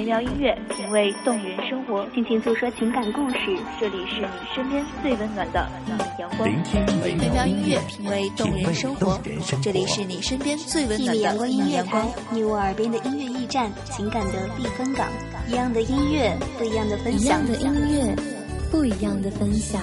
[0.00, 3.36] 美妙音乐，品味动人生活，尽情诉说情感故事。
[3.78, 5.68] 这里是你身边最温暖的
[6.18, 6.48] 阳光。
[6.48, 9.20] 聆听美妙音乐，品味动人生活。
[9.62, 15.06] 这里是你身边最温暖的阳光，你我耳边的音乐驿站，情感的避风港。
[15.46, 17.22] 一样的音乐，不一样的分享。
[17.22, 18.16] 一样的音乐，
[18.70, 19.82] 不一样的分享。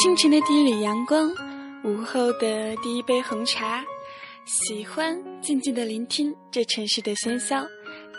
[0.00, 1.28] 清晨的第一缕阳光，
[1.82, 3.84] 午后的第一杯红茶，
[4.44, 7.66] 喜欢静静的聆听这城市的喧嚣。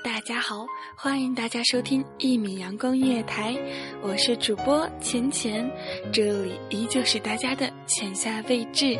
[0.03, 0.65] 大家好，
[0.97, 3.55] 欢迎大家收听一米阳光音乐台，
[4.01, 5.71] 我是主播浅浅，
[6.11, 8.99] 这里依旧是大家的浅夏位置。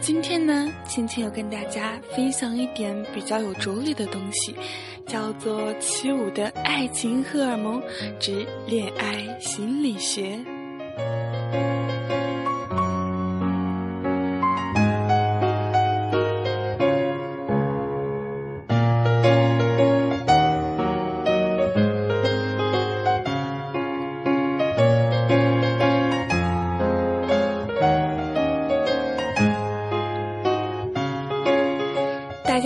[0.00, 4.54] 今天呢，浅浅要跟大家分享一点比较有哲理的东西，
[5.06, 7.78] 叫做起舞的爱情荷尔蒙
[8.18, 10.42] 之恋爱心理学。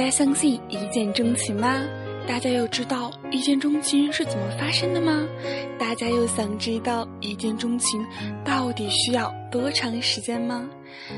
[0.04, 1.82] 大家相信一见钟情吗？
[2.28, 5.26] 大家又知道一见钟情是怎么发生的吗？
[5.78, 8.04] 大家又想知道一见钟情
[8.44, 10.68] 到底需要多长时间吗？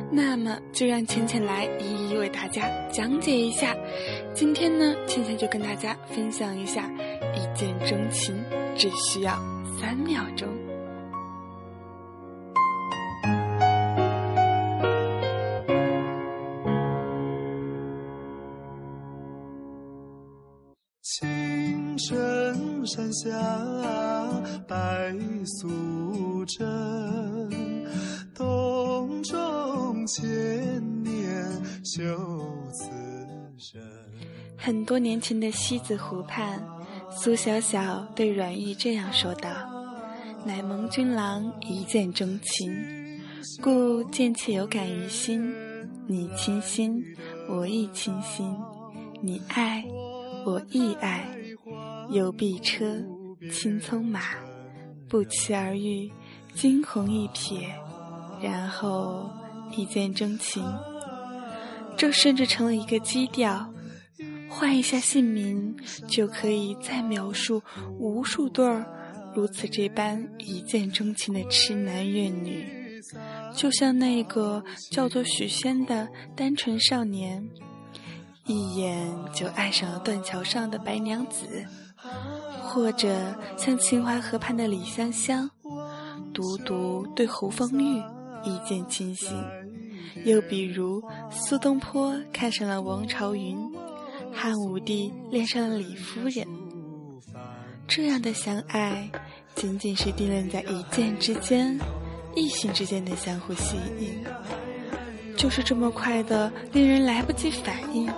[0.08, 3.74] 那么就让浅浅来一一为大家讲解一下。
[4.32, 6.88] 今天呢，浅浅就跟大家分享一下
[7.34, 8.36] 一见钟情
[8.76, 9.32] 只需要
[9.80, 10.46] 三秒钟。
[31.96, 32.04] 就
[32.72, 32.90] 此
[33.56, 33.80] 生
[34.58, 36.62] 很多年前的西子湖畔，
[37.10, 39.48] 苏小小对阮玉这样说道
[40.44, 42.70] ：“乃蒙君郎一见钟情，
[43.62, 45.50] 故见妾有感于心。
[46.06, 47.02] 你倾心，
[47.48, 48.54] 我亦倾心；
[49.22, 49.82] 你爱，
[50.44, 51.26] 我亦爱。”
[52.12, 53.02] 有碧车，
[53.50, 54.20] 青葱马，
[55.08, 56.12] 不期而遇，
[56.52, 57.66] 惊鸿一瞥，
[58.42, 59.30] 然后
[59.74, 60.62] 一见钟情。
[61.96, 63.72] 这甚至成了一个基调。
[64.48, 65.76] 换一下姓名，
[66.08, 67.62] 就可以再描述
[67.98, 68.86] 无数对儿
[69.34, 73.02] 如此这般一见钟情的痴男怨女。
[73.54, 77.46] 就像那个叫做许仙的单纯少年，
[78.46, 81.64] 一眼就爱上了断桥上的白娘子。
[82.62, 85.50] 或者像秦淮河畔的李香香，
[86.32, 88.02] 独独对侯方域
[88.44, 89.28] 一见倾心；
[90.24, 93.58] 又比如苏东坡看上了王朝云，
[94.32, 96.46] 汉武帝恋上了李夫人。
[97.88, 99.08] 这样的相爱，
[99.54, 101.78] 仅仅是定论在一见之间，
[102.34, 104.24] 异性之间的相互吸引，
[105.36, 108.10] 就是这么快的，令人来不及反应。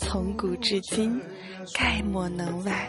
[0.00, 1.20] 从古至今，
[1.72, 2.88] 概莫能外。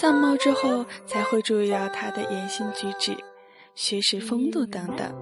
[0.00, 3.16] 相貌之后才会注意到他的言行举止、
[3.74, 5.12] 学识风度等等。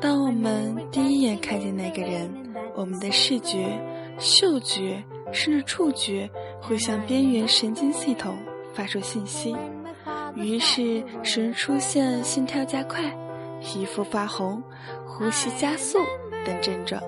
[0.00, 2.32] 当我们第一眼看见那个人，
[2.76, 3.66] 我们的视觉、
[4.16, 5.02] 嗅觉
[5.32, 6.30] 甚至触觉
[6.62, 8.38] 会向边缘神经系统
[8.72, 9.56] 发出信息。
[10.36, 13.02] 于是使人出现心跳加快、
[13.60, 14.62] 皮肤发红、
[15.04, 15.98] 呼吸加速
[16.46, 17.02] 等症状。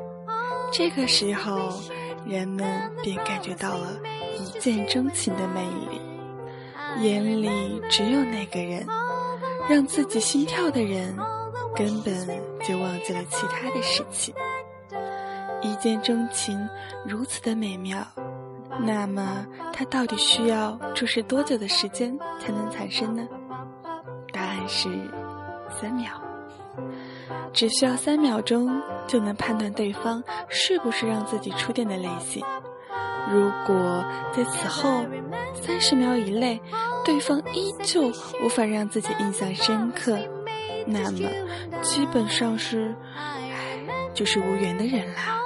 [0.73, 1.73] 这个时候，
[2.27, 2.67] 人们
[3.05, 4.01] 便感觉到了
[4.37, 6.01] 一见钟情的魅力，
[7.01, 8.87] 眼里只有那个人，
[9.69, 11.17] 让自己心跳的人，
[11.75, 12.15] 根本
[12.67, 14.35] 就忘记了其他的事情。
[15.63, 16.59] 一见钟情
[17.07, 18.07] 如此的美妙。
[18.81, 23.23] 那么，它到底需要注视多久的时间才能产生呢？
[24.33, 24.89] 答案是
[25.81, 26.11] 三秒，
[27.53, 32.43] 只需要三秒钟就能判断对方是不是让自己触电的类型。
[33.31, 35.05] 如果在此后
[35.55, 36.61] 三十秒以内，
[37.05, 38.03] 对方依旧
[38.43, 40.19] 无法让自己印象深刻，
[40.87, 41.29] 那么
[41.83, 43.51] 基本上是，唉，
[44.15, 45.39] 就是无缘的人啦。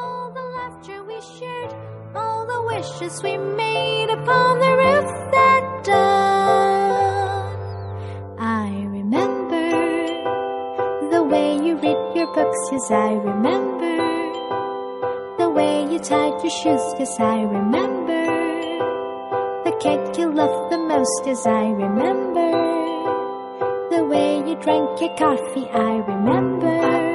[2.77, 7.57] wishes we made upon the roof that dawn.
[8.39, 9.71] I remember
[11.11, 13.76] the way you read your books, yes, I remember
[15.97, 18.25] you tied your shoes, yes, I remember.
[19.65, 22.51] The cake you loved the most, yes, I remember.
[23.91, 27.06] The way you drank your coffee, I remember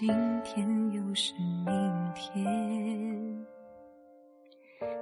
[0.00, 0.08] 今
[0.42, 1.34] 天，又是
[1.66, 3.46] 明天。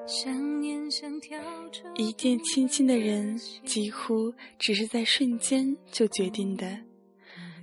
[0.09, 6.77] 想念像跳着一见倾心的人，几乎只是在瞬间就决定的。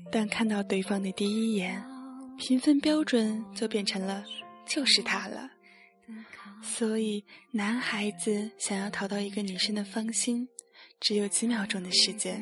[0.10, 1.84] 但看到对方的第一眼，
[2.38, 4.24] 评分标准就变成了
[4.66, 5.52] 就是他了。
[6.64, 7.22] 所以，
[7.52, 10.48] 男孩子想要讨到一个女生的芳心，
[11.02, 12.42] 只有几秒钟的时间。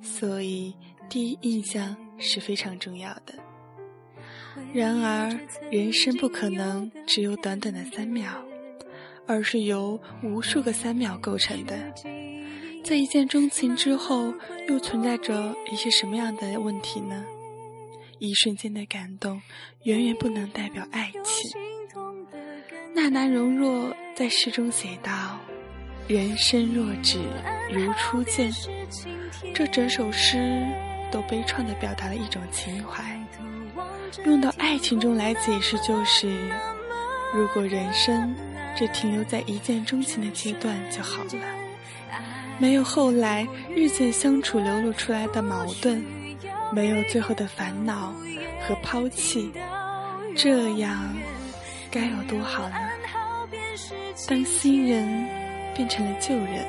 [0.00, 0.74] 所以，
[1.10, 3.34] 第一印象是非常重要的。
[4.72, 5.38] 然而，
[5.70, 8.30] 人生不可能只有短短的三秒，
[9.26, 11.74] 而是由无数个三秒构成的。
[12.84, 14.32] 在一见钟情之后，
[14.68, 17.24] 又存在着一些什么样的问题呢？
[18.18, 19.40] 一瞬间的感动，
[19.84, 21.50] 远远不能代表爱情。
[22.94, 25.38] 纳兰容若在诗中写道
[26.08, 27.18] ：“人生若只
[27.72, 28.50] 如初见。”
[29.54, 30.64] 这整首诗
[31.10, 33.17] 都悲怆地表达了一种情怀。
[34.24, 36.28] 用到爱情中来解释，就是
[37.32, 38.34] 如果人生
[38.76, 41.30] 只停留在一见钟情的阶段就好了，
[42.58, 46.02] 没有后来日渐相处流露出来的矛盾，
[46.72, 48.12] 没有最后的烦恼
[48.66, 49.52] 和抛弃，
[50.36, 51.14] 这样
[51.90, 52.76] 该有多好呢？
[54.26, 55.26] 当新人
[55.74, 56.66] 变成了旧人，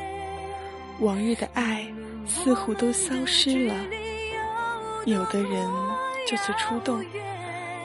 [1.00, 1.86] 往日的爱
[2.28, 3.76] 似乎都消失了，
[5.06, 5.68] 有的人
[6.28, 7.04] 就此出动，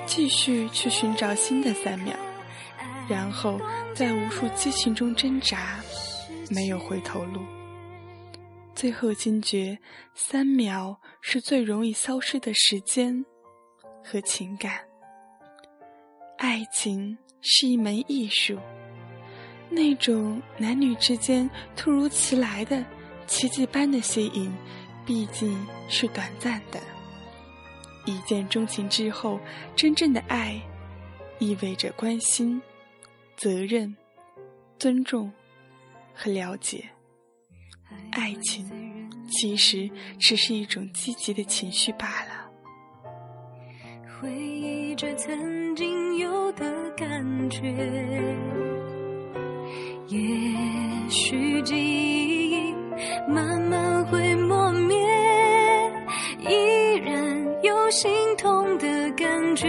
[0.06, 2.14] 继续去寻找新的三秒，
[3.08, 3.60] 然后
[3.94, 5.78] 在无数激情中挣扎，
[6.50, 7.40] 没有回头路。
[8.74, 9.78] 最后惊觉，
[10.14, 13.24] 三秒是最容易消失的时间
[14.02, 14.80] 和情感。
[16.38, 18.58] 爱情是一门艺术。
[19.70, 22.84] 那种男女之间突如其来的
[23.26, 24.52] 奇迹般的吸引，
[25.06, 26.80] 毕竟是短暂的。
[28.04, 29.38] 一见钟情之后，
[29.74, 30.60] 真正的爱，
[31.38, 32.60] 意味着关心、
[33.36, 33.96] 责任、
[34.78, 35.32] 尊重
[36.14, 36.84] 和了解。
[38.10, 38.68] 爱情
[39.30, 42.50] 其实只是一种积极的情绪罢了。
[44.20, 47.60] 回忆忆着曾经有的感觉。
[50.06, 50.18] 也
[51.08, 51.74] 许记
[52.50, 52.72] 忆
[53.28, 53.63] 慢慢
[57.84, 59.68] 有心痛的感觉。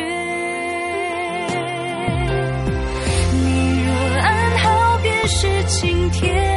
[3.34, 6.54] 你若安好，便是晴天。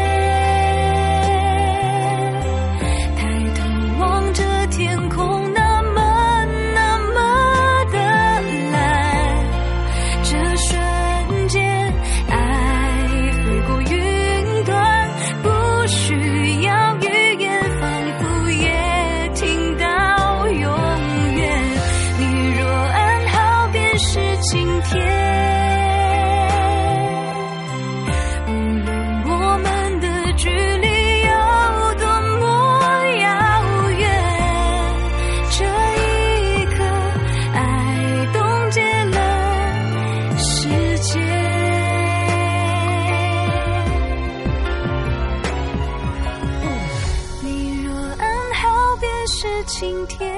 [49.80, 50.28] 今天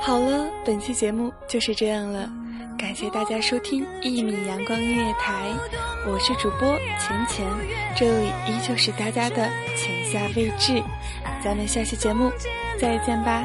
[0.00, 2.30] 好了，本期节目就是这样了，
[2.78, 5.50] 感谢大家收听一米阳光音乐台，
[6.06, 7.44] 我是主播钱钱，
[7.96, 10.80] 这里依旧是大家的浅夏未至，
[11.42, 12.30] 咱们下期节目
[12.78, 13.44] 再见吧。